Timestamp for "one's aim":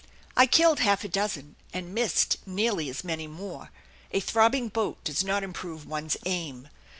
5.85-6.69